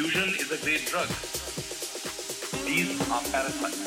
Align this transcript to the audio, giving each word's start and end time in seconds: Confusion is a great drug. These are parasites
Confusion 0.00 0.30
is 0.40 0.50
a 0.50 0.56
great 0.64 0.86
drug. 0.86 1.08
These 2.64 2.98
are 3.10 3.20
parasites 3.30 3.79